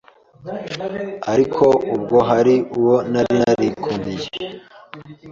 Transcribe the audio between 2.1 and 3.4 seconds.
hari uwo nari